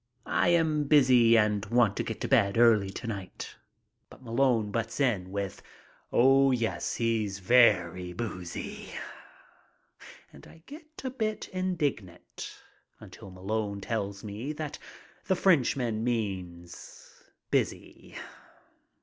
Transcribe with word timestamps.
"I 0.25 0.47
am 0.47 0.85
busy 0.85 1.37
and 1.37 1.63
want 1.67 1.95
to 1.97 2.03
get 2.03 2.19
to 2.21 2.27
bed 2.27 2.57
early 2.57 2.89
to 2.89 3.05
night." 3.05 3.55
But 4.09 4.23
Malone 4.23 4.71
butts 4.71 4.99
in 4.99 5.29
with, 5.31 5.61
"Oh 6.11 6.49
yes, 6.49 6.95
he's 6.95 7.37
very 7.37 8.11
boozy." 8.11 8.93
And 10.33 10.47
I 10.47 10.63
get 10.65 11.03
a 11.03 11.11
bit 11.11 11.49
indignant 11.53 12.63
until 12.99 13.29
Malone 13.29 13.79
tells 13.79 14.23
me 14.23 14.53
that 14.53 14.79
the 15.25 15.35
Frenchman 15.35 16.03
means 16.03 17.23
"busy." 17.51 18.15